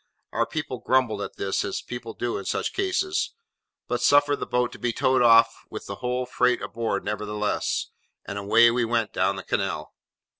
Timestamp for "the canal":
9.35-9.93